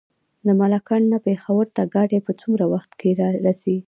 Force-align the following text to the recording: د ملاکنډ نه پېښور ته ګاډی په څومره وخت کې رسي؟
د 0.45 0.47
ملاکنډ 0.59 1.05
نه 1.13 1.19
پېښور 1.27 1.65
ته 1.75 1.81
ګاډی 1.93 2.19
په 2.27 2.31
څومره 2.39 2.65
وخت 2.73 2.91
کې 2.99 3.09
رسي؟ 3.45 3.75